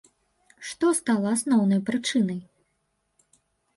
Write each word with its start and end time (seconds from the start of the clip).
Што 0.69 0.85
стала 1.01 1.27
асноўнай 1.37 1.83
прычынай? 1.91 2.39